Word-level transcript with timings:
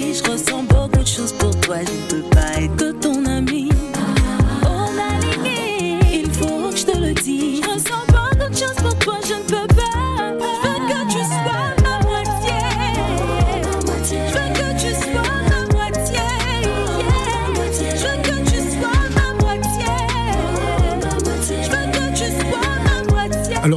je 0.00 0.30
ressens 0.30 0.64
beaucoup 0.64 1.02
de 1.02 1.06
choses 1.06 1.32
pour 1.32 1.50
toi. 1.60 1.76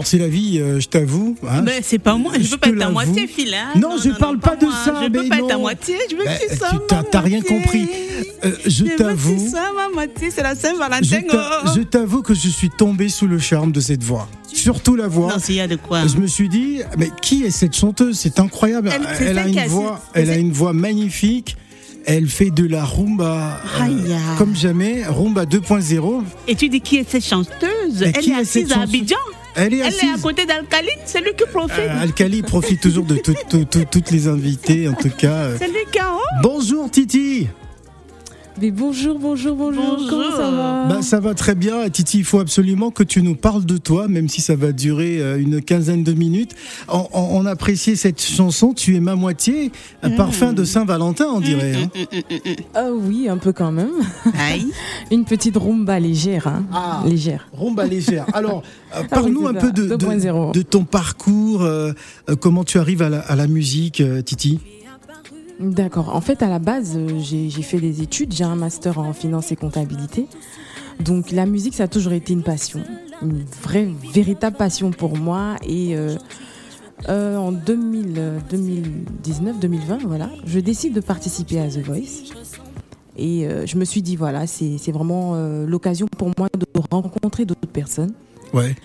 C'est 0.08 0.18
la 0.18 0.28
vie, 0.28 0.60
euh, 0.60 0.80
je 0.80 0.88
t'avoue. 0.88 1.36
hein. 1.48 1.62
Mais 1.64 1.80
c'est 1.84 2.00
pas 2.00 2.16
moi, 2.16 2.32
je 2.38 2.44
Je 2.44 2.52
veux 2.52 2.58
pas 2.58 2.68
être 2.70 2.74
ta 2.76 2.80
l'avoue. 2.80 2.94
moitié, 2.94 3.30
hein. 3.54 3.80
Non, 3.80 3.92
je 4.04 4.10
parle 4.12 4.40
pas 4.40 4.56
de 4.56 4.66
ça, 4.66 4.94
Je 5.04 5.10
mais 5.10 5.20
veux 5.24 5.30
pas 5.30 5.38
être 5.38 5.50
non. 5.54 5.60
moitié, 5.60 5.96
je 6.10 6.16
veux 6.16 6.24
Bah, 6.26 6.32
que 6.38 6.96
ma 6.96 7.04
t'as- 7.04 7.20
rien 7.22 7.42
compris. 7.42 7.88
Euh, 8.46 8.52
je 8.66 8.86
t'avoue. 8.96 9.52
c'est 10.32 10.42
la 10.44 10.56
Saint-Valentin. 10.56 11.22
oh. 11.34 11.70
je 11.76 11.82
t'avoue 11.82 12.22
que 12.22 12.34
je 12.34 12.48
suis 12.48 12.70
tombé 12.70 13.10
sous 13.10 13.28
le 13.28 13.40
charme 13.40 13.72
de 13.72 13.80
cette 13.80 14.04
voix. 14.04 14.28
Surtout 14.54 14.96
la 14.96 15.08
voix. 15.08 15.34
Non, 15.34 15.40
s'il 15.40 15.56
y 15.56 15.60
a 15.62 15.68
de 15.68 15.76
quoi. 15.76 16.08
Je 16.08 16.18
me 16.18 16.28
suis 16.28 16.50
dit, 16.50 16.80
mais 16.98 17.10
qui 17.22 17.44
est 17.44 17.52
cette 17.52 17.76
chanteuse? 17.76 18.18
C'est 18.18 18.40
incroyable. 18.40 18.90
Elle- 19.20 19.38
a 19.38 19.48
une 19.48 19.68
voix, 19.68 20.00
elle 20.14 20.30
a 20.30 20.38
une 20.38 20.52
voix 20.52 20.74
magnifique. 20.74 21.56
Elle 22.10 22.28
fait 22.30 22.52
de 22.52 22.66
la 22.66 22.86
rumba 22.86 23.62
euh, 23.82 24.18
comme 24.38 24.56
jamais, 24.56 25.04
rumba 25.06 25.44
2.0. 25.46 26.24
Et 26.48 26.56
tu 26.56 26.70
dis 26.70 26.80
qui 26.80 26.96
est 26.98 27.10
cette 27.10 27.26
chanteuse? 27.26 28.00
Mais 28.00 28.14
Elle 28.16 28.30
est 28.30 28.34
assise 28.36 28.72
à 28.72 28.82
Abidjan. 28.84 29.18
Elle 29.58 29.74
est 29.74 29.78
Elle 29.78 29.88
assise. 29.88 30.04
est 30.04 30.14
à 30.14 30.18
côté 30.22 30.46
d'Alcaline, 30.46 31.00
c'est 31.06 31.20
lui 31.20 31.32
qui 31.36 31.46
profite. 31.52 31.80
Euh, 31.80 32.02
Alcali 32.02 32.44
profite 32.44 32.80
toujours 32.80 33.06
de 33.06 33.16
tout- 33.18 33.34
tout- 33.50 33.66
tout- 33.66 33.86
toutes 33.92 34.12
les 34.12 34.28
invités, 34.28 34.88
en 34.88 34.94
tout 34.94 35.10
cas. 35.10 35.34
euh. 35.34 35.56
C'est 35.60 35.68
lui 35.68 35.84
qui 35.92 35.98
a. 36.00 36.16
Bonjour 36.44 36.90
Titi. 36.92 37.48
Mais 38.60 38.72
bonjour, 38.72 39.20
bonjour, 39.20 39.56
bonjour, 39.56 39.84
Bonjour. 39.86 40.10
comment 40.10 40.32
ça 40.36 40.50
va 40.50 40.86
Bah, 40.90 41.02
ça 41.04 41.20
va 41.20 41.36
très 41.36 41.54
bien. 41.54 41.88
Titi, 41.90 42.18
il 42.20 42.24
faut 42.24 42.40
absolument 42.40 42.90
que 42.90 43.04
tu 43.04 43.22
nous 43.22 43.36
parles 43.36 43.66
de 43.66 43.78
toi, 43.78 44.08
même 44.08 44.28
si 44.30 44.42
ça 44.42 44.56
va 44.56 44.72
durer 44.72 45.22
euh, 45.22 45.40
une 45.40 45.62
quinzaine 45.62 46.04
de 46.04 46.12
minutes. 46.14 46.56
On, 46.88 47.08
on- 47.14 47.38
on 47.38 47.46
appréciait 47.46 47.96
cette 47.96 48.20
chanson, 48.20 48.74
Tu 48.74 48.96
es 48.96 49.00
ma 49.00 49.14
moitié, 49.16 49.72
un 50.02 50.10
parfum 50.10 50.54
de 50.54 50.64
Saint-Valentin, 50.64 51.28
on 51.32 51.40
dirait. 51.40 51.76
hein. 51.76 51.90
Ah 52.74 52.88
oui, 52.92 53.30
un 53.30 53.38
peu 53.38 53.54
quand 53.54 53.72
même. 53.72 53.92
Aïe. 54.40 54.66
Une 55.12 55.24
petite 55.26 55.56
rumba 55.58 56.00
légère, 56.00 56.48
hein. 56.48 56.64
Ah. 56.74 57.04
Légère. 57.06 57.48
Rumba 57.54 57.86
légère. 57.86 58.26
Alors, 58.34 58.64
euh, 58.96 59.04
parle-nous 59.04 59.46
un 59.48 59.54
ça, 59.54 59.60
peu 59.60 59.72
de, 59.72 59.86
de, 59.86 59.96
2.0. 59.98 60.54
de 60.54 60.62
ton 60.64 60.84
parcours, 60.84 61.62
euh, 61.62 61.92
euh, 62.30 62.36
comment 62.36 62.64
tu 62.64 62.80
arrives 62.80 63.04
à 63.04 63.10
la, 63.10 63.20
à 63.20 63.36
la 63.36 63.46
musique, 63.46 64.02
euh, 64.02 64.24
Titi? 64.24 64.60
D'accord. 65.60 66.16
En 66.16 66.22
fait, 66.22 66.44
à 66.44 66.50
la 66.50 66.60
base, 66.60 66.94
euh, 66.96 67.20
j'ai 67.20 67.50
fait 67.64 67.80
des 67.80 68.02
études. 68.02 68.34
J'ai 68.34 68.44
un 68.44 68.56
master 68.56 69.00
en 69.00 69.14
finance 69.14 69.52
et 69.52 69.56
comptabilité. 69.56 70.28
Donc, 71.00 71.32
la 71.32 71.46
musique, 71.46 71.76
ça 71.76 71.84
a 71.84 71.88
toujours 71.88 72.14
été 72.14 72.34
une 72.34 72.42
passion. 72.44 72.82
Une 73.22 73.46
vraie, 73.62 73.88
véritable 74.14 74.58
passion 74.58 74.90
pour 74.92 75.16
moi. 75.18 75.56
Et 75.64 75.96
euh, 75.96 76.16
euh, 77.10 77.38
en 77.38 77.54
2019-2020, 77.54 80.06
voilà, 80.06 80.30
je 80.46 80.60
décide 80.60 80.94
de 80.94 81.02
participer 81.02 81.60
à 81.60 81.68
The 81.68 81.80
Voice. 81.80 82.32
Et 83.16 83.48
euh, 83.48 83.66
je 83.66 83.78
me 83.78 83.86
suis 83.86 84.02
dit, 84.02 84.16
voilà, 84.16 84.48
c'est 84.48 84.78
c'est 84.78 84.92
vraiment 84.92 85.36
l'occasion 85.66 86.08
pour 86.18 86.32
moi 86.38 86.50
de 86.56 86.66
rencontrer 86.92 87.46
d'autres 87.46 87.68
personnes. 87.68 88.14
Ouais. 88.54 88.76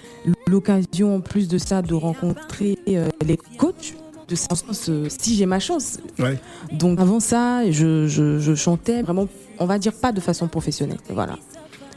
l'occasion 0.49 1.15
en 1.15 1.21
plus 1.21 1.47
de 1.47 1.57
ça 1.57 1.83
de 1.83 1.95
rencontrer 1.95 2.77
les 2.87 3.37
coachs 3.59 3.95
de 4.33 4.37
ce 4.37 4.47
sens 4.51 4.89
euh, 4.89 5.07
si 5.09 5.35
j'ai 5.37 5.47
ma 5.47 5.61
chance 5.61 5.99
Ouais. 6.19 6.39
donc 6.73 6.99
avant 7.01 7.21
ça 7.21 7.71
je, 7.71 8.07
je- 8.07 8.39
je 8.39 8.55
chantais 8.55 9.03
vraiment 9.03 9.27
on 9.59 9.67
va 9.67 9.79
dire 9.79 9.93
pas 9.93 10.11
de 10.13 10.21
façon 10.21 10.49
professionnelle 10.49 10.99
voilà 11.11 11.37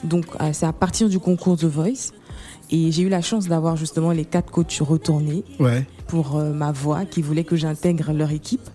donc 0.03 0.25
euh, 0.41 0.50
c'est 0.53 0.66
à 0.66 0.73
partir 0.73 1.07
du 1.09 1.19
concours 1.19 1.56
The 1.57 1.63
Voice 1.66 2.12
et 2.72 2.91
j'ai 2.91 3.03
eu 3.03 3.09
la 3.09 3.22
chance 3.22 3.47
d'avoir 3.47 3.78
justement 3.78 4.12
les 4.12 4.25
quatre 4.25 4.51
coachs 4.51 4.78
retournés 4.81 5.44
Ouais. 5.59 5.85
pour 6.07 6.35
euh, 6.35 6.51
ma 6.51 6.72
voix 6.72 7.06
qui 7.06 7.22
voulaient 7.22 7.44
que 7.45 7.56
j'intègre 7.56 8.12
leur 8.12 8.31
équipe 8.31 8.68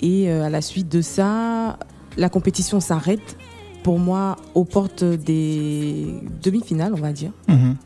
et 0.00 0.30
euh, 0.30 0.44
à 0.44 0.50
la 0.50 0.62
suite 0.62 0.88
de 0.88 1.00
ça 1.02 1.78
la 2.16 2.28
compétition 2.28 2.78
s'arrête 2.80 3.36
pour 3.82 3.98
moi 3.98 4.36
aux 4.54 4.64
portes 4.64 5.02
des 5.04 6.14
demi-finales 6.42 6.92
on 6.94 7.00
va 7.00 7.12
dire 7.12 7.32
Mhm. 7.48 7.76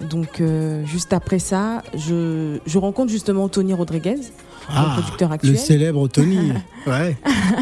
Donc, 0.00 0.40
euh, 0.40 0.84
juste 0.84 1.12
après 1.12 1.38
ça, 1.38 1.82
je, 1.96 2.58
je 2.66 2.78
rencontre 2.78 3.10
justement 3.10 3.48
Tony 3.48 3.72
Rodriguez, 3.72 4.16
Ah, 4.68 4.88
mon 4.96 5.02
producteur 5.02 5.28
le 5.30 5.34
actuel. 5.34 5.58
célèbre 5.58 6.06
Tony. 6.08 6.52
ouais. 6.86 7.16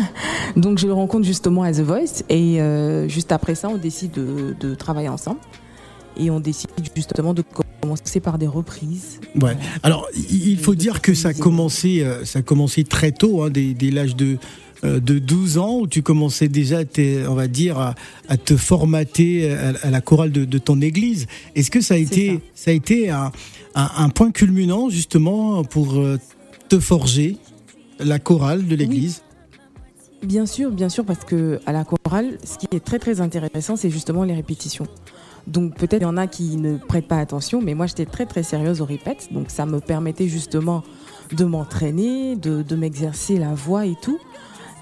Donc, 0.56 0.78
je 0.78 0.86
le 0.86 0.92
rencontre 0.92 1.24
justement 1.26 1.62
à 1.62 1.72
The 1.72 1.80
Voice. 1.80 2.22
Et 2.28 2.60
euh, 2.60 3.08
juste 3.08 3.32
après 3.32 3.54
ça, 3.54 3.68
on 3.68 3.76
décide 3.76 4.12
de, 4.12 4.54
de 4.58 4.74
travailler 4.74 5.08
ensemble. 5.08 5.38
Et 6.16 6.30
on 6.30 6.38
décide 6.40 6.70
justement 6.94 7.34
de 7.34 7.42
commencer 7.80 8.20
par 8.20 8.38
des 8.38 8.46
reprises. 8.46 9.20
Ouais. 9.40 9.56
Alors, 9.82 10.06
il 10.30 10.58
faut 10.58 10.74
dire 10.76 11.02
que 11.02 11.12
ça 11.14 11.28
a 11.28 11.34
commencé, 11.34 12.02
euh, 12.02 12.24
ça 12.24 12.38
a 12.40 12.42
commencé 12.42 12.84
très 12.84 13.10
tôt, 13.12 13.42
hein, 13.42 13.50
dès, 13.50 13.74
dès 13.74 13.90
l'âge 13.90 14.14
de, 14.14 14.38
de 14.84 15.18
12 15.18 15.58
ans, 15.58 15.78
où 15.80 15.86
tu 15.86 16.02
commençais 16.02 16.48
déjà, 16.48 16.78
à 16.78 16.84
te- 16.84 17.26
on 17.28 17.34
va 17.34 17.48
dire, 17.48 17.78
à, 17.78 17.94
à 18.28 18.36
te 18.36 18.56
formater 18.56 19.52
à, 19.52 19.72
à 19.82 19.90
la 19.90 20.00
chorale 20.00 20.30
de, 20.32 20.44
de 20.44 20.58
ton 20.58 20.80
église. 20.80 21.26
Est-ce 21.54 21.70
que 21.70 21.80
ça 21.80 21.94
a 21.94 21.96
été, 21.96 22.40
ça. 22.54 22.70
a 22.70 22.74
été 22.74 23.10
un, 23.10 23.32
un- 23.74 23.90
un 23.96 24.08
point 24.10 24.30
culminant 24.30 24.88
justement 24.90 25.64
pour 25.64 25.94
euh, 25.96 26.18
te 26.68 26.78
forger 26.78 27.36
la 27.98 28.18
chorale 28.18 28.66
de 28.66 28.74
l'église? 28.76 29.22
Bien 30.22 30.46
sûr, 30.46 30.70
bien 30.70 30.88
sûr, 30.88 31.04
parce 31.04 31.24
que 31.24 31.60
à 31.66 31.72
la 31.72 31.84
chorale, 31.84 32.38
ce 32.44 32.56
qui 32.58 32.66
est 32.74 32.80
très 32.84 32.98
très 32.98 33.20
intéressant, 33.20 33.76
c'est 33.76 33.90
justement 33.90 34.24
les 34.24 34.34
répétitions. 34.34 34.86
Donc 35.46 35.74
peut-être 35.76 36.00
il 36.00 36.04
y 36.04 36.06
en 36.06 36.16
a 36.16 36.26
qui 36.26 36.56
ne 36.56 36.78
prêtent 36.78 37.08
pas 37.08 37.18
attention, 37.18 37.60
mais 37.60 37.74
moi 37.74 37.86
j'étais 37.86 38.06
très 38.06 38.24
très 38.24 38.42
sérieuse 38.42 38.80
aux 38.80 38.86
répètes, 38.86 39.28
donc 39.30 39.50
ça 39.50 39.66
me 39.66 39.80
permettait 39.80 40.26
justement 40.28 40.82
de 41.36 41.44
m'entraîner, 41.44 42.36
de, 42.36 42.62
de 42.62 42.76
m'exercer 42.76 43.36
la 43.36 43.52
voix 43.52 43.84
et 43.84 43.94
tout. 44.00 44.18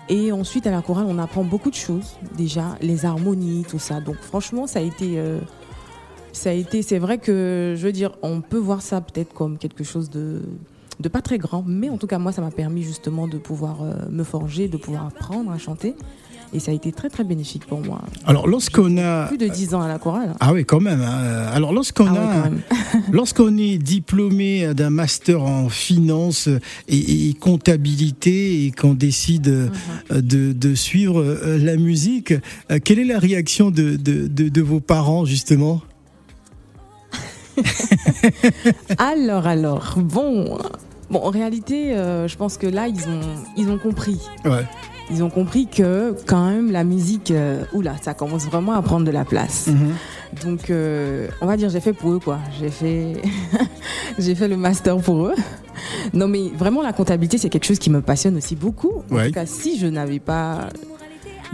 Et 0.08 0.32
ensuite 0.32 0.66
à 0.66 0.70
la 0.70 0.82
chorale, 0.82 1.06
on 1.08 1.18
apprend 1.18 1.44
beaucoup 1.44 1.70
de 1.70 1.76
choses 1.76 2.16
déjà, 2.36 2.76
les 2.80 3.04
harmonies, 3.06 3.64
tout 3.68 3.78
ça. 3.78 4.00
Donc 4.00 4.16
franchement, 4.16 4.66
ça 4.66 4.80
a 4.80 4.82
été, 4.82 5.18
euh, 5.18 5.38
ça 6.32 6.50
a 6.50 6.52
été, 6.52 6.82
c'est 6.82 6.98
vrai 6.98 7.18
que 7.18 7.74
je 7.76 7.86
veux 7.86 7.92
dire, 7.92 8.12
on 8.22 8.40
peut 8.40 8.58
voir 8.58 8.82
ça 8.82 9.00
peut-être 9.00 9.32
comme 9.32 9.58
quelque 9.58 9.84
chose 9.84 10.10
de 10.10 10.42
de 11.00 11.08
pas 11.08 11.22
très 11.22 11.38
grand, 11.38 11.64
mais 11.66 11.88
en 11.88 11.98
tout 11.98 12.06
cas 12.06 12.18
moi 12.18 12.32
ça 12.32 12.42
m'a 12.42 12.50
permis 12.50 12.82
justement 12.82 13.26
de 13.26 13.36
pouvoir 13.36 13.82
euh, 13.82 13.94
me 14.10 14.24
forger, 14.24 14.68
de 14.68 14.76
pouvoir 14.76 15.06
apprendre 15.06 15.50
à 15.50 15.58
chanter. 15.58 15.96
Et 16.54 16.60
ça 16.60 16.70
a 16.70 16.74
été 16.74 16.92
très 16.92 17.08
très 17.08 17.24
bénéfique 17.24 17.64
pour 17.66 17.80
moi. 17.80 18.02
Alors, 18.26 18.46
lorsqu'on 18.46 18.98
a... 18.98 19.26
Plus 19.26 19.38
de 19.38 19.46
10 19.48 19.74
ans 19.74 19.80
à 19.80 19.88
la 19.88 19.98
chorale. 19.98 20.34
Ah 20.38 20.52
oui, 20.52 20.66
quand 20.66 20.80
même. 20.80 21.00
hein. 21.00 21.46
Alors, 21.52 21.72
lorsqu'on 21.72 22.06
Ah 22.08 22.44
a... 22.44 22.50
Lorsqu'on 23.12 23.56
est 23.56 23.78
diplômé 23.78 24.74
d'un 24.74 24.90
master 24.90 25.42
en 25.42 25.70
finance 25.70 26.48
et, 26.88 27.28
et 27.28 27.34
comptabilité 27.34 28.66
et 28.66 28.70
qu'on 28.70 28.92
décide 28.92 29.48
euh, 29.48 30.20
de, 30.20 30.52
de 30.52 30.74
suivre 30.74 31.22
euh, 31.22 31.56
la 31.58 31.76
musique, 31.76 32.32
euh, 32.70 32.78
quelle 32.84 32.98
est 32.98 33.04
la 33.04 33.18
réaction 33.18 33.70
de, 33.70 33.96
de, 33.96 34.26
de- 34.26 34.48
de 34.50 34.60
vos 34.62 34.80
parents 34.80 35.24
justement? 35.24 35.80
Alors, 38.98 39.46
alors, 39.46 39.94
bon. 39.98 40.58
Bon, 41.10 41.18
en 41.20 41.30
réalité, 41.30 41.94
euh, 41.94 42.26
je 42.26 42.36
pense 42.38 42.56
que 42.56 42.66
là, 42.66 42.88
ils 42.88 43.06
ont, 43.06 43.20
ils 43.58 43.68
ont 43.68 43.76
compris. 43.76 44.18
Ouais. 44.46 44.64
Ils 45.12 45.22
ont 45.22 45.28
compris 45.30 45.66
que 45.66 46.14
quand 46.26 46.48
même 46.48 46.70
la 46.72 46.84
musique, 46.84 47.30
euh, 47.30 47.64
oula, 47.74 47.94
ça 48.02 48.14
commence 48.14 48.44
vraiment 48.46 48.72
à 48.72 48.80
prendre 48.82 49.04
de 49.04 49.10
la 49.10 49.24
place. 49.24 49.66
Mhm. 49.66 49.94
Donc, 50.42 50.70
euh, 50.70 51.28
on 51.42 51.46
va 51.46 51.56
dire, 51.58 51.68
j'ai 51.68 51.80
fait 51.80 51.92
pour 51.92 52.12
eux, 52.12 52.18
quoi. 52.18 52.38
J'ai 52.58 52.70
fait, 52.70 53.12
j'ai 54.18 54.34
fait 54.34 54.48
le 54.48 54.56
master 54.56 54.96
pour 54.98 55.26
eux. 55.26 55.34
Non, 56.14 56.28
mais 56.28 56.50
vraiment, 56.56 56.82
la 56.82 56.92
comptabilité, 56.94 57.36
c'est 57.36 57.50
quelque 57.50 57.66
chose 57.66 57.78
qui 57.78 57.90
me 57.90 58.00
passionne 58.00 58.36
aussi 58.38 58.56
beaucoup. 58.56 59.02
En 59.10 59.16
Ouais. 59.16 59.26
tout 59.26 59.34
cas, 59.34 59.44
si 59.46 59.78
je 59.78 59.86
n'avais 59.86 60.18
pas 60.18 60.68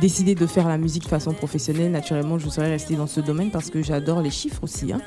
décidé 0.00 0.35
de 0.35 0.47
faire 0.47 0.69
la 0.69 0.79
musique 0.79 1.05
de 1.05 1.09
façon 1.09 1.33
professionnelle, 1.33 1.91
naturellement, 1.91 2.39
je 2.39 2.49
serais 2.49 2.71
restée 2.71 2.95
dans 2.95 3.06
ce 3.06 3.21
domaine 3.21 3.50
parce 3.50 3.71
que 3.71 3.83
j'adore 3.83 4.23
les 4.23 4.31
chiffres 4.31 4.62
aussi. 4.62 4.93
hein. 4.93 5.00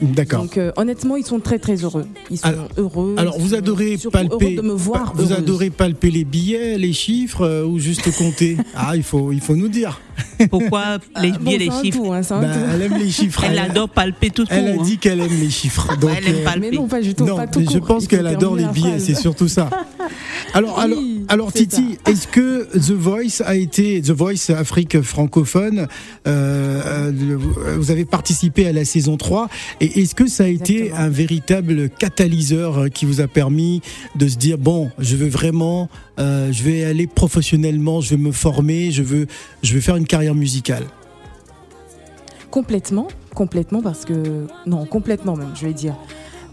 D'accord. 0.00 0.42
Donc, 0.42 0.58
euh, 0.58 0.70
honnêtement, 0.76 1.16
ils 1.16 1.24
sont 1.26 1.40
très, 1.40 1.58
très 1.58 1.76
heureux. 1.76 2.06
Ils 2.30 2.38
sont 2.38 2.46
Alors- 2.46 2.68
heureux. 2.76 3.14
Alors, 3.18 3.38
vous 3.38 3.54
adorez 3.54 3.98
palper, 4.12 4.28
heureux 4.46 4.54
de 4.56 4.60
me 4.62 4.72
voir. 4.72 5.12
vous 5.14 5.22
heureuse. 5.32 5.32
adorez 5.38 5.70
palper 5.70 6.10
les 6.10 6.24
billets, 6.24 6.78
les 6.78 6.92
chiffres 6.92 7.42
euh, 7.44 7.64
ou 7.66 7.78
juste 7.78 8.10
compter? 8.16 8.56
Ah, 8.74 8.94
il 8.96 9.02
faut, 9.02 9.32
il 9.32 9.40
faut 9.40 9.56
nous 9.56 9.68
dire. 9.68 10.00
Pourquoi 10.50 10.98
les 11.20 11.32
Bon, 11.32 11.38
billets, 11.40 11.58
les 11.58 11.70
chiffres? 11.70 11.98
tout, 11.98 12.12
hein, 12.12 12.20
Bah, 12.28 12.40
elle 12.74 12.82
aime 12.82 12.96
les 12.98 13.10
chiffres. 13.10 13.42
Elle 13.44 13.58
adore 13.58 13.88
palper 13.88 14.30
tout 14.30 14.44
Elle 14.50 14.68
a 14.68 14.72
court, 14.72 14.82
hein. 14.82 14.84
dit 14.84 14.98
qu'elle 14.98 15.20
aime 15.20 15.40
les 15.40 15.50
chiffres. 15.50 15.96
Donc, 15.98 16.10
elle 16.16 16.28
aime 16.28 16.34
euh, 16.40 16.44
palper. 16.44 16.70
Mais 16.70 16.76
non, 16.76 16.86
pas 16.88 17.00
du 17.00 17.14
tout. 17.14 17.24
non, 17.24 17.36
pas 17.36 17.46
tout 17.48 17.60
mais 17.60 17.66
je 17.70 17.78
pense 17.78 18.06
qu'elle 18.06 18.26
adore 18.26 18.54
les 18.56 18.66
billets, 18.66 18.98
c'est 19.00 19.14
surtout 19.16 19.48
ça. 19.48 19.68
Alors, 20.54 20.78
alors. 20.80 20.98
Alors 21.30 21.52
Titi, 21.52 21.98
est-ce 22.06 22.26
que 22.26 22.64
The 22.74 22.92
Voice 22.92 23.42
a 23.44 23.54
été 23.54 24.00
The 24.00 24.12
Voice 24.12 24.50
Afrique 24.56 25.02
francophone 25.02 25.86
euh, 26.26 27.10
euh, 27.12 27.38
Vous 27.76 27.90
avez 27.90 28.06
participé 28.06 28.66
à 28.66 28.72
la 28.72 28.86
saison 28.86 29.18
3 29.18 29.48
et 29.82 30.00
est-ce 30.00 30.14
que 30.14 30.26
ça 30.26 30.44
a 30.44 30.46
été 30.46 30.90
un 30.92 31.10
véritable 31.10 31.90
catalyseur 31.90 32.88
qui 32.88 33.04
vous 33.04 33.20
a 33.20 33.26
permis 33.26 33.82
de 34.16 34.26
se 34.26 34.38
dire 34.38 34.56
bon, 34.56 34.90
je 34.98 35.16
veux 35.16 35.28
vraiment, 35.28 35.90
euh, 36.18 36.50
je 36.50 36.62
vais 36.62 36.84
aller 36.84 37.06
professionnellement, 37.06 38.00
je 38.00 38.10
vais 38.10 38.22
me 38.22 38.32
former, 38.32 38.90
je 38.90 39.02
veux, 39.02 39.26
je 39.62 39.74
veux 39.74 39.80
faire 39.82 39.96
une 39.96 40.06
carrière 40.06 40.34
musicale? 40.34 40.84
Complètement, 42.50 43.08
complètement 43.34 43.82
parce 43.82 44.06
que 44.06 44.46
non, 44.64 44.86
complètement 44.86 45.36
même, 45.36 45.52
je 45.54 45.66
vais 45.66 45.74
dire. 45.74 45.94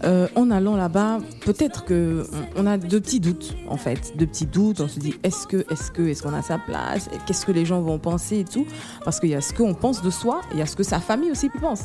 Euh, 0.04 0.28
en 0.36 0.50
allant 0.50 0.76
là-bas, 0.76 1.18
peut-être 1.44 1.84
que 1.86 2.26
on 2.54 2.66
a 2.66 2.76
de 2.76 2.98
petits 2.98 3.18
doutes 3.18 3.56
en 3.68 3.78
fait, 3.78 4.12
de 4.18 4.26
petits 4.26 4.44
doutes. 4.46 4.80
On 4.82 4.88
se 4.88 4.98
dit 4.98 5.14
est-ce 5.22 5.46
que, 5.46 5.64
est-ce 5.70 5.90
que, 5.90 6.02
est-ce 6.02 6.22
qu'on 6.22 6.34
a 6.34 6.42
sa 6.42 6.58
place? 6.58 7.08
Qu'est-ce 7.26 7.46
que 7.46 7.52
les 7.52 7.64
gens 7.64 7.80
vont 7.80 7.98
penser 7.98 8.40
et 8.40 8.44
tout? 8.44 8.66
Parce 9.04 9.20
qu'il 9.20 9.30
y 9.30 9.34
a 9.34 9.40
ce 9.40 9.54
qu'on 9.54 9.72
pense 9.72 10.02
de 10.02 10.10
soi, 10.10 10.42
et 10.50 10.54
il 10.54 10.58
y 10.58 10.62
a 10.62 10.66
ce 10.66 10.76
que 10.76 10.82
sa 10.82 11.00
famille 11.00 11.30
aussi 11.30 11.48
pense. 11.60 11.84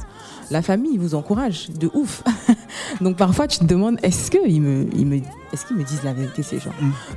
La 0.51 0.61
famille 0.61 0.97
vous 0.97 1.15
encourage 1.15 1.69
de 1.69 1.89
ouf. 1.93 2.21
Donc 3.01 3.15
parfois 3.15 3.47
tu 3.47 3.59
te 3.59 3.63
demandes 3.63 3.97
est-ce 4.03 4.29
que 4.29 4.45
ils 4.45 4.61
me, 4.61 4.87
ils 4.93 5.05
me, 5.05 5.15
est-ce 5.53 5.65
qu'ils 5.65 5.77
me 5.77 5.83
disent 5.83 6.03
la 6.03 6.13
vérité 6.13 6.43
ces 6.43 6.59
gens? 6.59 6.71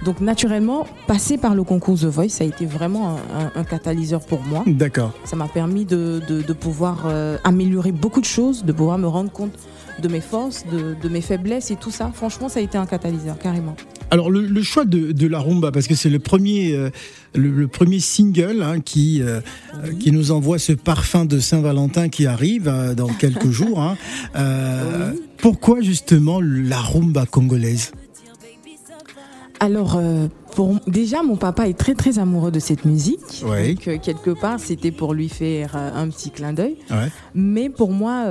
Donc 0.05 0.21
naturellement, 0.21 0.87
passer 1.09 1.39
par 1.39 1.57
le 1.57 1.65
concours 1.65 1.99
The 1.99 2.05
Voice, 2.05 2.29
ça 2.29 2.45
a 2.45 2.47
été 2.47 2.67
vraiment 2.67 3.17
un- 3.17 3.47
un- 3.47 3.53
un 3.61 3.65
catalyseur 3.65 4.21
pour 4.21 4.41
moi. 4.45 4.63
D'accord. 4.67 5.11
Ça 5.25 5.35
m'a 5.35 5.49
permis 5.49 5.85
de, 5.85 6.23
de, 6.29 6.43
de 6.43 6.53
pouvoir 6.53 7.03
euh, 7.07 7.37
améliorer 7.43 7.91
beaucoup 7.91 8.21
de 8.21 8.27
choses, 8.27 8.65
de 8.65 8.73
pouvoir 8.73 8.99
me 8.99 9.09
rendre 9.09 9.33
compte 9.33 9.53
de 10.03 10.09
mes 10.09 10.21
forces, 10.21 10.65
de, 10.67 10.95
de 11.01 11.09
mes 11.09 11.21
faiblesses 11.21 11.71
et 11.71 11.77
tout 11.77 11.91
ça. 11.91 12.11
Franchement, 12.15 12.49
ça 12.49 12.61
a 12.61 12.63
été 12.63 12.77
un 12.79 12.87
catalyseur, 12.87 13.39
carrément. 13.39 13.77
Alors 14.11 14.31
le, 14.31 14.43
le 14.43 14.63
choix 14.63 14.85
de, 14.85 15.13
de 15.13 15.27
la 15.27 15.41
rumba, 15.41 15.73
parce 15.73 15.87
que 15.87 15.95
c'est 15.95 16.11
le 16.11 16.19
premier, 16.19 16.75
euh, 16.75 16.91
le, 17.35 17.51
le 17.51 17.69
premier 17.69 18.01
single 18.01 18.63
hein, 18.63 18.81
qui 18.81 19.23
euh, 19.23 19.41
qui 19.99 20.13
nous 20.13 20.31
envoie 20.31 20.59
ce 20.59 20.73
parfum 20.73 21.25
de 21.25 21.39
Saint-Valentin 21.41 22.09
qui 22.09 22.27
arrive 22.27 22.69
euh, 22.69 22.95
dans 22.95 23.09
quelques 23.09 23.51
jours. 23.59 23.81
hein. 23.81 23.97
Oui. 24.35 25.21
Pourquoi 25.39 25.81
justement 25.81 26.41
la 26.41 26.79
rumba 26.79 27.27
congolaise? 27.27 27.93
Alors, 29.61 29.97
euh, 29.97 30.27
pour, 30.55 30.79
déjà, 30.87 31.23
mon 31.23 31.37
papa 31.37 31.69
est 31.69 31.79
très 31.79 31.95
très 31.95 32.19
amoureux 32.19 32.51
de 32.51 32.59
cette 32.59 32.85
musique. 32.85 33.43
Ouais. 33.47 33.75
Donc, 33.75 33.89
euh, 33.89 33.99
quelque 33.99 34.31
part, 34.31 34.61
c'était 34.61 34.91
pour 34.91 35.15
lui 35.15 35.29
faire 35.29 35.75
euh, 35.75 35.91
un 35.95 36.09
petit 36.09 36.31
clin 36.31 36.53
d'œil. 36.53 36.77
Ouais. 36.91 37.09
Mais 37.35 37.71
pour 37.71 37.93
moi, 37.93 38.27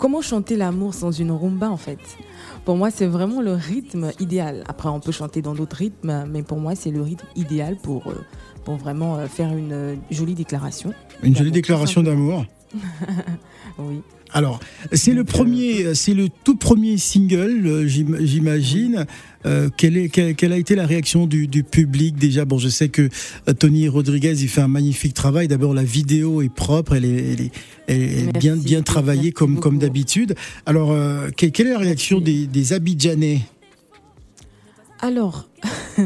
comment 0.00 0.22
chanter 0.22 0.56
l'amour 0.56 0.94
sans 0.94 1.12
une 1.12 1.30
rumba 1.30 1.70
en 1.70 1.76
fait? 1.76 2.00
Pour 2.64 2.76
moi, 2.76 2.90
c'est 2.90 3.06
vraiment 3.06 3.40
le 3.40 3.52
rythme 3.52 4.10
idéal. 4.18 4.64
Après, 4.66 4.88
on 4.88 4.98
peut 4.98 5.12
chanter 5.12 5.42
dans 5.42 5.54
d'autres 5.54 5.76
rythmes, 5.76 6.24
mais 6.28 6.42
pour 6.42 6.58
moi, 6.58 6.74
c'est 6.74 6.90
le 6.90 7.02
rythme 7.02 7.26
idéal 7.36 7.76
pour, 7.76 8.08
euh, 8.08 8.14
pour 8.64 8.76
vraiment 8.76 9.16
euh, 9.16 9.26
faire 9.26 9.54
une 9.56 9.72
euh, 9.72 9.94
jolie 10.10 10.34
déclaration. 10.34 10.92
Une 11.22 11.36
jolie 11.36 11.52
déclaration 11.52 12.02
d'amour? 12.02 12.46
Oui. 13.78 14.00
Alors, 14.32 14.60
c'est 14.92 15.10
le 15.12 15.18
Donc, 15.24 15.28
premier, 15.28 15.94
c'est 15.94 16.14
le 16.14 16.28
tout 16.44 16.54
premier 16.56 16.98
single, 16.98 17.66
euh, 17.66 17.86
j'im- 17.88 18.18
j'imagine. 18.20 19.06
Euh, 19.46 19.70
quelle, 19.76 19.96
est, 19.96 20.08
quelle, 20.08 20.52
a 20.52 20.56
été 20.56 20.74
la 20.76 20.86
réaction 20.86 21.26
du, 21.26 21.46
du 21.48 21.62
public 21.64 22.16
déjà? 22.16 22.44
Bon, 22.44 22.58
je 22.58 22.68
sais 22.68 22.88
que 22.90 23.08
euh, 23.48 23.52
Tony 23.54 23.88
Rodriguez, 23.88 24.34
il 24.40 24.48
fait 24.48 24.60
un 24.60 24.68
magnifique 24.68 25.14
travail. 25.14 25.48
D'abord, 25.48 25.72
la 25.74 25.82
vidéo 25.82 26.42
est 26.42 26.52
propre, 26.52 26.94
elle 26.94 27.06
est, 27.06 27.32
elle 27.32 27.40
est, 27.40 27.50
elle 27.88 28.02
est 28.02 28.22
Merci, 28.26 28.38
bien, 28.38 28.56
bien 28.56 28.82
travaillée 28.82 29.32
comme, 29.32 29.58
comme 29.58 29.78
d'habitude. 29.78 30.34
Alors, 30.66 30.92
euh, 30.92 31.30
que- 31.30 31.46
quelle 31.46 31.68
est 31.68 31.72
la 31.72 31.78
réaction 31.78 32.20
des, 32.20 32.46
des 32.46 32.72
Abidjanais? 32.72 33.40
Alors, 35.02 35.48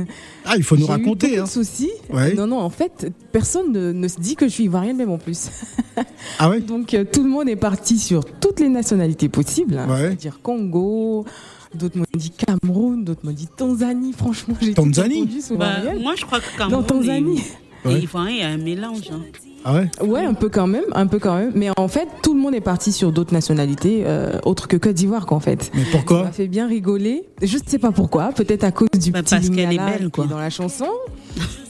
Ah, 0.47 0.55
il 0.57 0.63
faut 0.63 0.77
nous 0.77 0.85
eu 0.87 0.91
raconter. 0.91 1.29
beaucoup 1.29 1.41
Hein. 1.41 1.45
de 1.45 1.49
soucis. 1.49 1.91
Ouais. 2.13 2.35
Non, 2.35 2.47
non, 2.47 2.59
en 2.61 2.71
fait, 2.71 3.11
personne 3.33 3.73
ne, 3.73 3.93
ne 3.93 4.09
se 4.09 4.21
dit 4.21 4.37
que 4.37 4.47
je 4.47 4.53
suis 4.53 4.65
ivoirienne 4.65 4.97
même 4.97 5.11
en 5.11 5.19
plus. 5.19 5.49
Ah 6.39 6.49
ouais 6.51 6.61
Donc 6.61 6.95
euh, 6.95 7.05
tout 7.05 7.23
le 7.23 7.29
monde 7.29 7.49
est 7.49 7.55
parti 7.57 7.99
sur 7.99 8.25
toutes 8.25 8.59
les 8.59 8.69
nationalités 8.69 9.29
possibles, 9.29 9.79
hein. 9.79 9.87
Ouais. 9.89 9.99
c'est-à-dire 10.01 10.41
Congo, 10.43 11.25
d'autres 11.75 11.97
m'ont 11.99 12.05
dit 12.17 12.31
Cameroun, 12.31 13.05
d'autres 13.05 13.21
m'ont 13.25 13.31
dit 13.33 13.47
Tanzanie. 13.57 14.13
Franchement, 14.13 14.55
j'ai 14.61 14.75
Tanzanie 14.75 15.41
sous 15.41 15.57
Bah, 15.57 15.77
moi, 16.01 16.15
je 16.17 16.25
crois 16.25 16.41
que 16.41 16.47
Dans 16.59 16.83
Cameroun 16.83 16.87
Tanzanie. 16.87 17.39
et, 17.85 17.89
Ouais. 17.89 17.99
et 17.99 18.03
Ivoirien, 18.03 18.31
il 18.33 18.39
y 18.39 18.43
a 18.43 18.49
un 18.49 18.57
mélange. 18.57 19.03
hein. 19.13 19.21
Ah 19.65 19.73
ouais 19.75 19.91
Ouais, 20.07 20.25
un 20.25 20.35
peu 20.35 20.49
quand 20.49 20.67
même, 20.67 20.85
un 20.93 21.07
peu 21.07 21.19
quand 21.19 21.37
même. 21.37 21.53
Mais 21.55 21.69
en 21.77 21.89
fait, 21.89 22.07
tout 22.23 22.35
le 22.35 22.41
monde 22.41 22.55
est 22.55 22.61
parti 22.61 22.93
sur 22.93 23.13
d'autres 23.13 23.33
nationalités, 23.33 24.03
euh, 24.07 24.39
autres 24.45 24.69
que 24.69 24.77
Côte 24.77 24.95
d'Ivoire, 24.95 25.25
qu'en 25.27 25.41
fait. 25.41 25.71
Mais 25.75 25.85
Ça 25.85 25.89
pourquoi 25.93 26.25
m'a 26.25 26.33
fait 26.33 26.49
bien 26.49 26.67
rigoler. 26.69 27.25
Je 27.43 27.57
ne 27.57 27.63
sais 27.67 27.79
pas 27.79 27.91
pourquoi. 27.93 28.33
Peut-être 28.33 28.65
à 28.65 28.73
cause 28.73 28.89
du 28.99 29.11
Bah, 29.11 29.23
petit 29.23 29.35
parce 29.37 29.49
qu'elle 29.51 29.73
est 29.73 29.79
belle, 29.79 30.05
qui 30.07 30.11
quoi. 30.11 30.25
est 30.25 30.29
dans 30.29 30.39
la 30.39 30.51
chanson. 30.51 30.87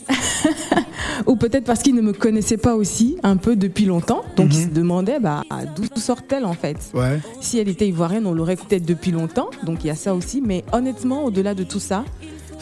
Ou 1.27 1.37
peut-être 1.37 1.65
parce 1.65 1.81
qu'ils 1.83 1.95
ne 1.95 2.01
me 2.03 2.13
connaissaient 2.13 2.57
pas 2.57 2.75
aussi 2.75 3.17
un 3.23 3.37
peu 3.37 3.57
depuis 3.57 3.85
longtemps. 3.87 4.23
Donc 4.37 4.53
ils 4.53 4.65
se 4.65 4.69
demandaient 4.69 5.21
bah, 5.21 5.43
d'où 5.77 5.85
sort-elle 5.99 6.45
en 6.45 6.53
fait. 6.53 6.77
Ouais. 6.93 7.21
Si 7.41 7.59
elle 7.59 7.69
était 7.69 7.87
ivoirienne, 7.89 8.27
on 8.27 8.33
l'aurait 8.33 8.57
peut-être 8.57 8.85
depuis 8.85 9.11
longtemps. 9.13 9.49
Donc 9.65 9.85
il 9.85 9.87
y 9.87 9.91
a 9.91 9.95
ça 9.95 10.15
aussi. 10.15 10.43
Mais 10.45 10.65
honnêtement, 10.73 11.25
au-delà 11.25 11.55
de 11.55 11.63
tout 11.63 11.79
ça, 11.81 12.05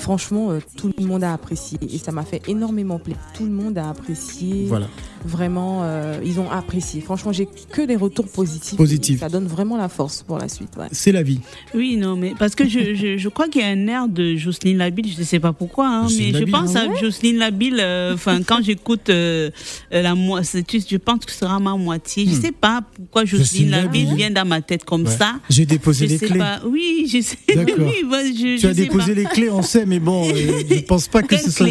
franchement, 0.03 0.51
euh, 0.51 0.59
tout 0.77 0.93
le 0.99 1.05
monde 1.07 1.25
a 1.25 1.33
apprécié. 1.33 1.79
Et 1.93 1.99
ça 1.99 2.13
m'a 2.13 2.25
fait 2.25 2.43
énormément 2.49 2.99
plaisir. 2.99 3.21
Tout 3.35 3.45
le 3.45 3.51
monde 3.51 3.79
a 3.79 3.89
apprécié. 3.89 4.67
Voilà. 4.69 4.89
Vraiment, 5.25 5.81
euh, 5.85 6.19
ils 6.25 6.41
ont 6.41 6.51
apprécié. 6.51 7.01
Franchement, 7.01 7.33
j'ai 7.33 7.47
que 7.47 7.83
des 7.83 7.95
retours 7.97 8.27
positifs. 8.29 8.77
Positifs. 8.77 9.21
Ça 9.21 9.29
donne 9.29 9.47
vraiment 9.47 9.77
la 9.77 9.89
force 9.89 10.23
pour 10.23 10.37
la 10.39 10.49
suite. 10.49 10.71
ouais. 10.77 10.87
C'est 10.91 11.13
la 11.13 11.23
vie. 11.23 11.41
Oui, 11.75 11.97
non, 11.97 12.17
mais 12.17 12.35
parce 12.39 12.55
que 12.57 12.69
je, 12.69 12.95
je, 12.95 13.17
je 13.19 13.29
crois 13.29 13.49
qu'il 13.49 13.63
y 13.63 13.65
a 13.65 13.69
un 13.69 13.87
air 13.87 14.09
de 14.09 14.35
Jocelyne 14.37 14.79
Labille, 14.79 15.13
je 15.15 15.21
ne 15.21 15.25
sais 15.25 15.39
pas 15.41 15.53
pourquoi, 15.53 15.87
hein, 15.89 16.03
Jocelyne 16.09 16.27
mais 16.27 16.33
je 16.33 16.39
Labille, 16.41 16.53
pense 16.53 16.77
ah 16.77 16.87
à 16.91 16.95
Jocelyne 17.01 17.37
Labille, 17.39 17.77
euh, 17.79 18.15
enfin, 18.15 18.43
quand 18.43 18.63
j'écoute 18.63 19.09
euh, 19.11 19.51
euh, 19.93 20.03
la 20.03 20.15
mo- 20.17 20.43
c'est- 20.43 20.67
tu- 20.67 20.81
je 20.87 20.97
pense 20.97 21.25
que 21.25 21.31
ce 21.33 21.39
sera 21.39 21.61
ma 21.61 21.77
moitié. 21.77 22.27
Je 22.27 22.35
ne 22.37 22.41
sais 22.41 22.53
pas 22.53 22.81
pourquoi 22.97 23.25
Jocelyne, 23.25 23.45
Jocelyne 23.45 23.71
Labille 23.71 24.03
Labille. 24.05 24.17
vient 24.17 24.31
dans 24.33 24.45
ma 24.45 24.61
tête 24.61 24.85
comme 24.85 25.05
Ouais. 25.05 25.11
ça. 25.17 25.35
J'ai 25.49 25.67
déposé 25.67 26.07
Je 26.07 26.13
les 26.13 26.19
sais 26.19 26.27
clés. 26.27 26.39
pas. 26.39 26.61
Oui, 26.67 27.07
je 27.13 27.21
sais. 27.21 27.37
D'accord. 27.55 27.77
Oui, 27.87 28.05
bah, 28.11 28.25
je, 28.25 28.33
Tu 28.33 28.59
je 28.59 28.67
as 28.67 28.75
sais 28.75 28.83
déposé 28.83 29.15
pas. 29.15 29.21
les 29.21 29.25
clés, 29.27 29.51
on 29.51 29.63
sait, 29.63 29.87
mais 29.93 29.99
bon, 29.99 30.27
euh, 30.27 30.63
je 30.71 30.81
pense 30.89 31.07
pas 31.07 31.21
que 31.23 31.37
ce 31.37 31.51
soit. 31.51 31.67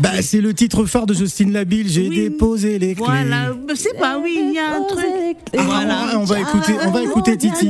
Bah, 0.00 0.20
c'est 0.20 0.40
le 0.40 0.52
titre 0.52 0.84
phare 0.84 1.06
de 1.06 1.14
Justine 1.14 1.52
Labille. 1.52 1.88
J'ai 1.88 2.08
Oui. 2.08 2.16
déposé 2.28 2.76
les 2.80 2.94
clés. 2.96 3.04
Voilà, 3.06 3.52
je 3.70 3.74
sais 3.76 3.94
pas, 4.00 4.18
oui, 4.18 4.36
il 4.48 4.52
y 4.54 4.58
a 4.58 4.74
un 4.76 4.82
truc. 4.82 5.36
Ah, 5.56 5.62
Voilà. 5.62 6.18
on 6.18 6.24
va 6.24 6.40
écouter, 6.40 6.72
on 6.84 6.90
va 6.90 7.02
écouter 7.02 7.36
Titi. 7.36 7.68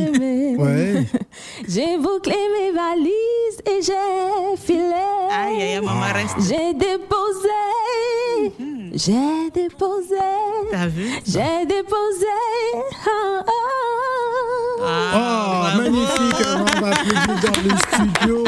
Ouais. 0.59 1.05
J'ai 1.69 1.99
bouclé 1.99 2.35
mes 2.59 2.71
valises 2.73 3.59
et 3.67 3.83
j'ai 3.83 4.57
filé. 4.67 4.81
Aïe, 5.31 5.61
aïe, 5.63 5.75
aïe, 5.75 5.81
maman 5.85 6.01
reste. 6.15 6.37
J'ai 6.49 6.73
déposé. 6.73 7.61
J'ai 8.95 9.51
déposé. 9.55 10.15
T'as 10.71 10.87
vu 10.87 11.11
J'ai 11.27 11.67
déposé. 11.67 12.27
Ah, 12.75 13.45
ah. 13.47 13.53
Oh, 14.79 14.83
Ah, 14.89 15.73
bravo. 15.75 15.83
magnifique. 15.83 16.47
On 16.55 16.81
va 16.81 16.91
dans 17.43 17.63
le 17.63 17.71
studio. 17.77 18.45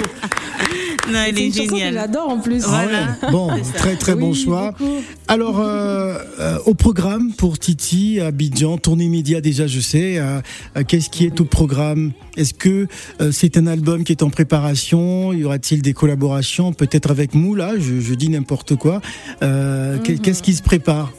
Non, 1.13 1.19
elle 1.27 1.39
est 1.39 1.49
que 1.51 1.55
géniale. 1.55 1.95
j'adore 1.95 2.29
en 2.29 2.39
plus. 2.39 2.63
Ah 2.67 2.69
Voilà. 2.69 2.99
ouais. 3.23 3.31
Bon, 3.33 3.51
très 3.75 3.97
très 3.97 4.15
bon 4.15 4.35
choix. 4.35 4.73
beaucoup. 4.79 4.97
Alors, 5.27 5.61
euh, 5.61 6.19
euh, 6.41 6.59
au 6.67 6.75
programme 6.75 7.33
pour 7.33 7.59
Titi, 7.59 8.21
Abidjan, 8.21 8.79
tournée 8.79 9.09
média 9.09 9.41
déjà, 9.41 9.67
je 9.67 9.81
sais. 9.81 10.19
euh, 10.19 10.41
Qu'est-ce 10.87 11.09
qui 11.11 11.25
est 11.25 11.41
au 11.41 11.45
programme? 11.45 12.13
Est-ce 12.37 12.55
que 12.55 12.87
euh, 13.21 13.33
c'est 13.33 13.57
un 13.57 13.67
album 13.67 14.05
qui 14.05 14.13
est 14.13 14.23
en 14.23 14.31
préparation? 14.31 15.33
Y 15.33 15.45
aura-t-il 15.45 15.83
des 15.83 15.93
collaborations? 15.95 16.73
Peut-être 16.73 17.11
avec 17.11 17.35
Moula, 17.35 17.73
je, 17.79 18.01
je 18.01 18.15
dis 18.15 18.29
n'importe 18.29 18.77
quoi. 18.77 19.01
Euh, 19.43 19.99
qu'est- 19.99 20.13
Mhm. 20.15 20.19
Qu'est-ce 20.21 20.43
qui 20.43 20.55
se 20.55 20.63
prépare? 20.63 21.13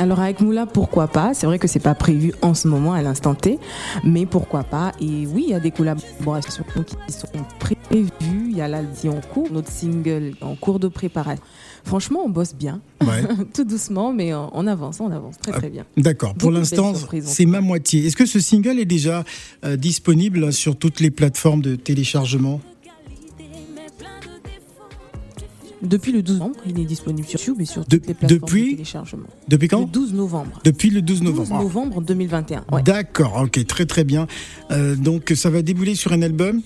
Alors 0.00 0.20
avec 0.20 0.40
Moula, 0.40 0.64
pourquoi 0.64 1.08
pas? 1.08 1.34
C'est 1.34 1.44
vrai 1.44 1.58
que 1.58 1.68
c'est 1.68 1.78
pas 1.78 1.94
prévu 1.94 2.32
en 2.40 2.54
ce 2.54 2.68
moment 2.68 2.94
à 2.94 3.02
l'instant 3.02 3.34
T, 3.34 3.58
mais 4.02 4.24
pourquoi 4.24 4.64
pas? 4.64 4.92
Et 4.98 5.26
oui, 5.26 5.44
il 5.48 5.50
y 5.50 5.54
a 5.54 5.60
des 5.60 5.72
collaborations 5.72 6.64
qui 6.86 7.12
sont 7.12 7.28
prévues. 7.58 8.08
Il 8.48 8.56
y 8.56 8.62
a 8.62 8.68
l'Aldi 8.68 9.10
en 9.10 9.20
cours, 9.20 9.48
notre 9.52 9.70
single 9.70 10.32
en 10.40 10.54
cours 10.54 10.78
de 10.78 10.88
préparation. 10.88 11.44
Franchement, 11.84 12.20
on 12.24 12.30
bosse 12.30 12.54
bien, 12.54 12.80
Ouais. 13.02 13.24
tout 13.54 13.64
doucement, 13.64 14.10
mais 14.10 14.32
on 14.32 14.66
avance, 14.66 15.00
on 15.00 15.10
avance 15.10 15.36
très 15.36 15.52
très 15.52 15.68
bien. 15.68 15.84
D'accord. 15.98 16.32
Pour 16.32 16.50
l'instant, 16.50 16.94
c'est 17.22 17.44
ma 17.44 17.60
moitié. 17.60 18.06
Est-ce 18.06 18.16
que 18.16 18.24
ce 18.26 18.40
single 18.40 18.78
est 18.78 18.86
déjà 18.86 19.22
euh, 19.66 19.76
disponible 19.76 20.50
sur 20.50 20.76
toutes 20.76 21.00
les 21.00 21.10
plateformes 21.10 21.60
de 21.60 21.76
téléchargement? 21.76 22.62
Depuis 25.82 26.12
le 26.12 26.22
12 26.22 26.38
novembre, 26.38 26.56
il 26.66 26.78
est 26.78 26.84
disponible 26.84 27.26
sur 27.26 27.40
YouTube 27.40 27.60
et 27.60 27.64
sur 27.64 27.84
De- 27.84 27.96
toutes 27.96 28.06
les 28.06 28.14
plateformes 28.14 28.40
depuis 28.42 28.64
de 28.64 28.70
téléchargement. 28.72 29.26
Depuis 29.48 29.66
Le 29.68 29.76
quand 29.76 29.90
12 29.90 30.12
novembre. 30.12 30.60
Depuis 30.64 30.90
le 30.90 31.00
12 31.00 31.20
12 31.20 31.24
novembre. 31.30 31.50
Ah. 31.58 31.62
novembre 31.62 32.00
2021. 32.02 32.64
Ouais. 32.70 32.82
D'accord, 32.82 33.40
ok, 33.44 33.66
très 33.66 33.86
très 33.86 34.04
bien. 34.04 34.26
Euh, 34.70 34.94
donc 34.94 35.32
ça 35.34 35.48
va 35.48 35.62
débouler 35.62 35.94
sur 35.94 36.12
un 36.12 36.20
album? 36.22 36.60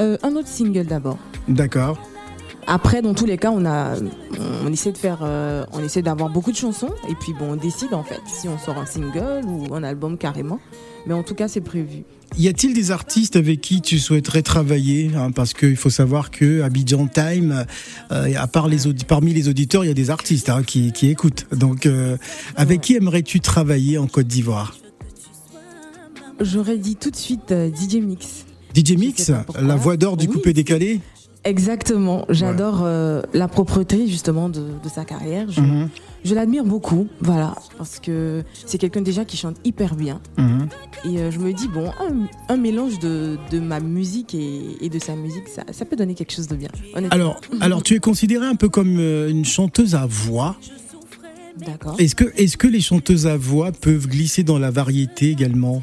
Euh, 0.00 0.18
un 0.22 0.34
autre 0.36 0.48
single 0.48 0.86
d'abord. 0.86 1.18
D'accord. 1.48 1.98
Après, 2.68 3.00
dans 3.00 3.14
tous 3.14 3.26
les 3.26 3.36
cas, 3.38 3.50
on 3.52 3.64
a, 3.64 3.94
on 4.64 4.72
essaie 4.72 4.90
de 4.90 4.98
faire, 4.98 5.20
euh, 5.22 5.64
on 5.72 5.84
essaie 5.84 6.02
d'avoir 6.02 6.30
beaucoup 6.30 6.50
de 6.50 6.56
chansons 6.56 6.90
et 7.08 7.14
puis 7.14 7.32
bon, 7.38 7.52
on 7.52 7.56
décide 7.56 7.94
en 7.94 8.02
fait 8.02 8.20
si 8.26 8.48
on 8.48 8.58
sort 8.58 8.78
un 8.78 8.86
single 8.86 9.44
ou 9.46 9.72
un 9.74 9.84
album 9.84 10.18
carrément. 10.18 10.58
Mais 11.06 11.14
en 11.14 11.22
tout 11.22 11.36
cas, 11.36 11.46
c'est 11.46 11.60
prévu. 11.60 12.02
Y 12.36 12.48
a-t-il 12.48 12.74
des 12.74 12.90
artistes 12.90 13.36
avec 13.36 13.60
qui 13.60 13.80
tu 13.80 14.00
souhaiterais 14.00 14.42
travailler 14.42 15.12
hein, 15.16 15.30
Parce 15.30 15.54
qu'il 15.54 15.76
faut 15.76 15.90
savoir 15.90 16.32
que 16.32 16.62
Abidjan 16.62 17.06
Time, 17.06 17.64
euh, 18.10 18.32
à 18.36 18.46
part 18.48 18.66
les 18.66 18.78
parmi 19.06 19.32
les 19.32 19.48
auditeurs, 19.48 19.84
il 19.84 19.88
y 19.88 19.90
a 19.92 19.94
des 19.94 20.10
artistes 20.10 20.48
hein, 20.50 20.64
qui, 20.64 20.90
qui 20.90 21.08
écoutent. 21.08 21.46
Donc, 21.52 21.86
euh, 21.86 22.16
avec 22.56 22.80
qui 22.80 22.96
aimerais-tu 22.96 23.38
travailler 23.38 23.96
en 23.98 24.08
Côte 24.08 24.26
d'Ivoire? 24.26 24.76
J'aurais 26.40 26.78
dit 26.78 26.96
tout 26.96 27.10
de 27.10 27.16
suite 27.16 27.52
euh, 27.52 27.70
DJ 27.72 27.96
Mix. 27.96 28.44
DJ 28.74 28.96
Mix, 28.96 29.30
la 29.58 29.76
voix 29.76 29.96
d'or 29.96 30.16
du 30.16 30.26
Oui. 30.26 30.32
coupé 30.34 30.52
décalé? 30.52 31.00
Exactement. 31.46 32.24
J'adore 32.28 32.80
euh, 32.82 33.22
la 33.32 33.46
propreté 33.48 34.06
justement 34.08 34.48
de, 34.48 34.60
de 34.60 34.88
sa 34.92 35.04
carrière. 35.04 35.50
Je, 35.50 35.60
Mhm, 35.60 35.88
je 36.24 36.34
l'admire 36.34 36.64
beaucoup, 36.64 37.06
voilà, 37.20 37.54
parce 37.78 38.00
que 38.00 38.42
c'est 38.66 38.78
quelqu'un 38.78 39.00
déjà 39.00 39.24
qui 39.24 39.36
chante 39.36 39.56
hyper 39.64 39.94
bien. 39.94 40.20
mhm. 40.38 40.68
Et 41.04 41.18
euh, 41.18 41.30
je 41.30 41.38
me 41.38 41.52
dis, 41.52 41.68
bon, 41.68 41.86
un, 42.00 42.26
un 42.52 42.56
mélange 42.56 42.98
de, 42.98 43.38
de 43.52 43.60
ma 43.60 43.78
musique 43.78 44.34
et, 44.34 44.76
et 44.80 44.88
de 44.88 44.98
sa 44.98 45.14
musique, 45.14 45.48
ça, 45.48 45.62
ça 45.70 45.84
peut 45.84 45.94
donner 45.94 46.14
quelque 46.14 46.32
chose 46.32 46.48
de 46.48 46.56
bien. 46.56 46.68
Honnêtement. 46.94 47.14
Alors, 47.14 47.40
alors, 47.60 47.82
tu 47.84 47.94
es 47.94 48.00
considérée 48.00 48.46
un 48.46 48.56
peu 48.56 48.68
comme 48.68 48.96
euh, 48.98 49.30
une 49.30 49.44
chanteuse 49.44 49.94
à 49.94 50.04
voix. 50.06 50.56
D'accord. 51.64 51.94
Est-ce 51.98 52.14
que, 52.14 52.24
est 52.36 52.54
que 52.56 52.66
les 52.66 52.80
chanteuses 52.80 53.26
à 53.26 53.36
voix 53.36 53.70
peuvent 53.72 54.08
glisser 54.08 54.42
dans 54.42 54.58
la 54.58 54.70
variété 54.70 55.30
également? 55.30 55.80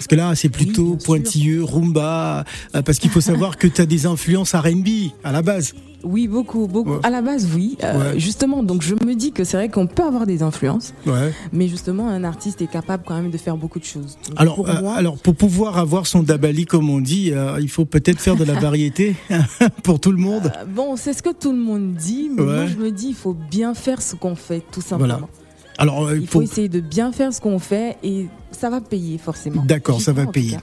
Parce 0.00 0.06
que 0.08 0.14
là, 0.14 0.34
c'est 0.34 0.48
plutôt 0.48 0.96
pointilleux, 1.04 1.62
rumba, 1.62 2.46
euh, 2.74 2.80
parce 2.80 2.98
qu'il 2.98 3.10
faut 3.10 3.20
savoir 3.20 3.58
que 3.58 3.66
tu 3.66 3.82
as 3.82 3.86
des 3.86 4.06
influences 4.06 4.54
R&B 4.54 5.12
à 5.22 5.30
la 5.30 5.42
base. 5.42 5.74
Oui, 6.02 6.26
beaucoup, 6.26 6.66
beaucoup. 6.66 6.92
Ouais. 6.92 7.00
À 7.02 7.10
la 7.10 7.20
base, 7.20 7.46
oui. 7.54 7.76
Euh, 7.84 8.12
Ouais. 8.14 8.18
Justement, 8.18 8.62
donc 8.62 8.80
je 8.80 8.94
me 8.94 9.14
dis 9.14 9.32
que 9.32 9.44
c'est 9.44 9.58
vrai 9.58 9.68
qu'on 9.68 9.86
peut 9.86 10.02
avoir 10.02 10.24
des 10.26 10.42
influences, 10.42 10.94
Ouais. 11.04 11.34
mais 11.52 11.68
justement, 11.68 12.08
un 12.08 12.24
artiste 12.24 12.62
est 12.62 12.66
capable 12.66 13.02
quand 13.06 13.14
même 13.14 13.30
de 13.30 13.36
faire 13.36 13.58
beaucoup 13.58 13.78
de 13.78 13.84
choses. 13.84 14.16
Donc, 14.26 14.40
Alors, 14.40 14.54
pour 14.54 14.70
euh, 14.70 14.80
moi, 14.80 14.94
alors, 14.94 15.18
pour 15.18 15.34
pouvoir 15.34 15.76
avoir 15.76 16.06
son 16.06 16.22
dabali, 16.22 16.64
comme 16.64 16.88
on 16.88 17.00
dit, 17.00 17.32
euh, 17.34 17.58
il 17.60 17.68
faut 17.68 17.84
peut-être 17.84 18.20
faire 18.20 18.36
de 18.36 18.44
la 18.44 18.54
variété 18.54 19.16
pour 19.82 20.00
tout 20.00 20.12
le 20.12 20.16
monde. 20.16 20.50
bon, 20.74 20.96
c'est 20.96 21.12
ce 21.12 21.22
que 21.22 21.34
tout 21.38 21.52
le 21.52 21.58
monde 21.58 21.92
dit, 21.92 22.30
mais 22.34 22.42
moi 22.42 22.66
je 22.66 22.76
me 22.76 22.90
dis, 22.90 23.08
il 23.08 23.14
faut 23.14 23.36
bien 23.50 23.74
faire 23.74 24.00
ce 24.00 24.16
qu'on 24.16 24.34
fait, 24.34 24.62
tout 24.72 24.80
simplement. 24.80 25.18
Voilà. 25.18 25.28
Alors, 25.80 26.06
euh, 26.08 26.18
Il 26.18 26.26
faut 26.26 26.42
essayer 26.42 26.68
de 26.68 26.80
bien 26.80 27.10
faire 27.10 27.32
ce 27.32 27.40
qu'on 27.40 27.58
fait 27.58 27.96
et 28.04 28.26
ça 28.52 28.68
va 28.68 28.82
payer 28.82 29.16
forcément. 29.16 29.64
D'accord, 29.66 30.02
ça 30.02 30.12
va 30.12 30.26
payer. 30.26 30.58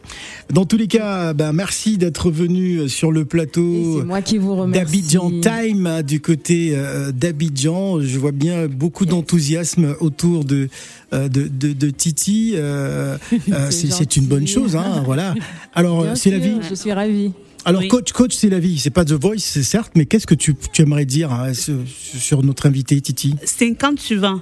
Dans 0.54 0.66
tous 0.66 0.78
les 0.78 0.86
cas, 0.88 1.34
ben, 1.34 1.54
merci 1.54 1.98
d'être 1.98 2.30
venu 2.30 2.88
sur 2.88 3.12
le 3.12 3.26
plateau 3.26 4.00
c'est 4.00 4.06
moi 4.06 4.22
qui 4.22 4.38
vous 4.38 4.56
remercie. 4.56 4.86
d'Abidjan 4.86 5.32
Time 5.42 5.88
hein, 5.88 6.04
du 6.04 6.22
côté 6.22 6.74
euh, 6.76 7.12
d'Abidjan. 7.12 8.00
Je 8.02 8.20
vois 8.20 8.32
bien 8.32 8.68
beaucoup 8.68 9.08
d'enthousiasme 9.08 9.96
autour 10.00 10.46
de, 10.46 10.70
euh, 11.14 11.28
de, 11.30 11.48
de, 11.48 11.74
de 11.74 11.90
Titi. 11.90 12.54
Euh, 12.56 13.18
euh, 13.52 13.68
c'est 13.72 13.92
c'est 13.92 14.18
une 14.18 14.26
bonne 14.28 14.48
chose, 14.48 14.76
hein, 14.76 15.02
voilà. 15.04 15.34
Alors, 15.74 16.04
Bien 16.04 16.14
c'est 16.16 16.30
la 16.30 16.38
vie. 16.38 16.60
Je 16.70 16.76
suis 16.76 16.94
ravie. 16.94 17.32
Alors, 17.66 17.82
Oui. 17.82 17.88
coach, 17.88 18.12
coach, 18.14 18.36
c'est 18.36 18.50
la 18.50 18.60
vie. 18.60 18.78
C'est 18.78 18.92
pas 18.92 19.04
The 19.04 19.14
Voice, 19.14 19.40
c'est 19.40 19.64
certes, 19.64 19.92
mais 19.96 20.06
qu'est-ce 20.06 20.28
que 20.28 20.36
tu, 20.36 20.56
tu 20.72 20.84
aimerais 20.84 21.06
dire 21.06 21.32
hein, 21.34 21.52
sur 21.54 22.44
notre 22.44 22.66
invité 22.68 23.02
Titi? 23.02 23.36
50 23.44 24.00
sur 24.00 24.42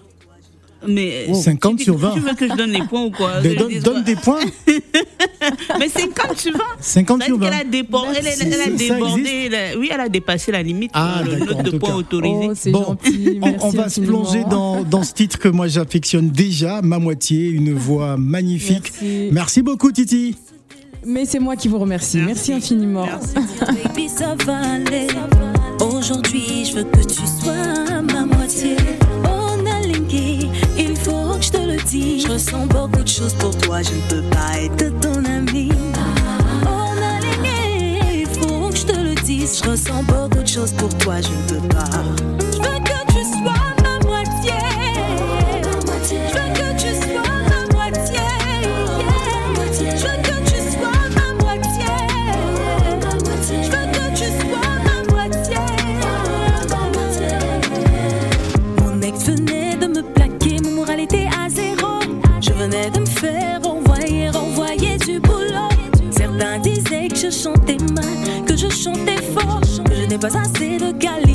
20. 0.87 0.93
Mais 0.93 1.33
50 1.33 1.77
tu- 1.77 1.83
sur 1.85 1.97
20. 1.97 2.11
Tu 2.13 2.19
veux 2.19 2.33
que 2.35 2.47
je 2.49 2.53
donne 2.55 2.71
les 2.71 2.83
points 2.83 3.03
ou 3.05 3.11
quoi? 3.11 3.41
Donne, 3.41 4.03
des 4.03 4.15
points. 4.15 4.39
Mais 5.79 5.89
50 5.89 6.37
sur 6.37 6.53
20 6.53 6.59
50 6.79 7.21
Ça 7.21 7.25
sur 7.27 7.35
veut 7.37 7.41
dire 7.41 7.51
20. 7.51 7.57
qu'elle 7.57 7.67
a, 7.67 8.19
elle, 8.19 8.27
elle- 8.41 8.53
elle 8.53 8.61
a 8.73 8.77
débordé. 8.77 9.29
elle 9.47 9.55
a- 9.55 9.77
oui, 9.77 9.89
elle 9.93 9.99
a 9.99 10.09
dépassé 10.09 10.51
la 10.51 10.63
limite. 10.63 10.91
Ah, 10.93 11.19
euh, 11.19 11.23
le 11.25 11.31
d'accord, 11.31 11.47
nombre 11.47 11.59
en 11.59 11.63
de 11.63 11.69
tout 11.71 11.79
points 11.79 11.89
cas. 11.89 11.95
autorisés. 11.95 12.71
Oh, 12.73 12.77
Bon, 12.79 12.83
gentil. 12.85 13.39
On, 13.41 13.45
merci 13.45 13.65
on 13.65 13.69
va 13.69 13.89
se 13.89 14.01
plonger 14.01 14.43
dans, 14.49 14.83
dans 14.83 15.03
ce 15.03 15.13
titre 15.13 15.37
que 15.39 15.47
moi 15.47 15.67
j'affectionne 15.67 16.29
déjà, 16.29 16.81
Ma 16.81 16.99
Moitié, 16.99 17.47
une 17.49 17.73
voix 17.73 18.17
magnifique. 18.17 18.91
Merci. 19.01 19.29
Merci 19.31 19.61
beaucoup 19.61 19.91
Titi. 19.91 20.35
Mais 21.05 21.25
c'est 21.25 21.39
moi 21.39 21.55
qui 21.55 21.67
vous 21.67 21.77
remercie. 21.77 22.17
Merci, 22.17 22.51
Merci. 22.51 22.53
infiniment. 22.73 23.05
Aujourd'hui, 25.81 26.65
je 26.65 26.75
veux 26.77 26.83
que 26.83 26.99
tu 27.05 27.21
sois 27.43 27.94
je 31.95 32.27
ressens 32.31 32.67
beaucoup 32.67 33.03
de 33.03 33.07
choses 33.07 33.33
pour 33.35 33.55
toi, 33.57 33.81
je 33.81 33.91
ne 33.91 34.01
peux 34.09 34.29
pas 34.29 34.59
être 34.59 34.99
ton 34.99 35.23
ami. 35.25 35.69
On 36.63 36.97
a 36.97 37.19
linké, 37.21 38.21
il 38.21 38.27
faut 38.27 38.69
que 38.69 38.77
je 38.77 38.85
te 38.85 38.99
le 38.99 39.15
dise. 39.15 39.61
Je 39.63 39.69
ressens 39.69 40.03
beaucoup 40.03 40.43
de 40.43 40.47
choses 40.47 40.73
pour 40.73 40.89
toi, 40.97 41.15
je 41.21 41.29
ne 41.29 41.59
peux 41.59 41.67
pas. 41.69 42.44
Chantais 68.85 69.21
fort, 69.33 69.61
je 69.91 70.05
n'ai 70.05 70.17
pas 70.17 70.37
assez 70.37 70.77
de 70.77 70.91
qualité, 70.99 71.34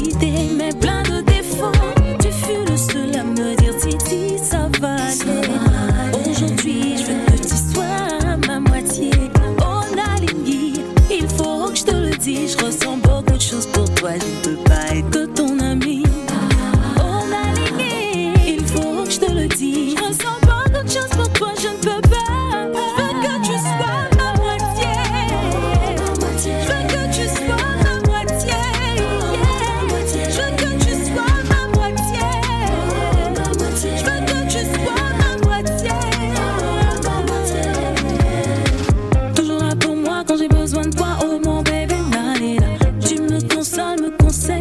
consoles, 44.19 44.60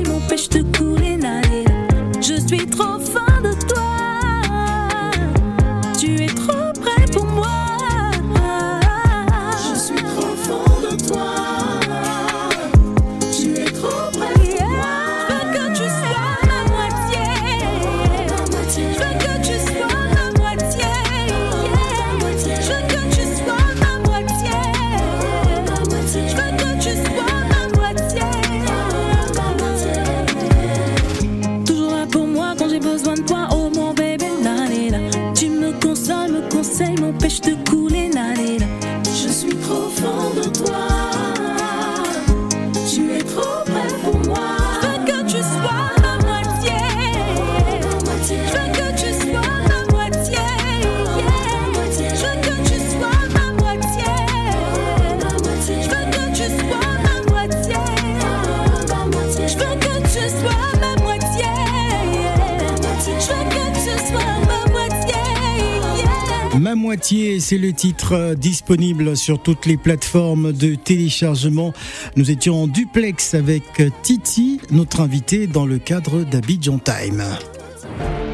C'est 67.01 67.57
le 67.57 67.71
titre 67.71 68.13
euh, 68.13 68.35
disponible 68.35 69.15
sur 69.15 69.41
toutes 69.41 69.65
les 69.65 69.77
plateformes 69.77 70.51
de 70.51 70.75
téléchargement. 70.75 71.73
Nous 72.17 72.29
étions 72.29 72.63
en 72.63 72.67
duplex 72.67 73.33
avec 73.33 73.63
euh, 73.79 73.89
Titi, 74.03 74.59
notre 74.71 74.99
invité 74.99 75.47
dans 75.47 75.65
le 75.65 75.77
cadre 75.77 76.23
d'Abidjan 76.23 76.77
Time. 76.79 77.23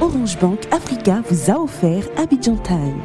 Orange 0.01 0.37
Bank 0.39 0.59
Africa 0.71 1.23
vous 1.29 1.51
a 1.51 1.59
offert 1.59 2.03
Abidjan 2.17 2.57
Time. 2.57 3.01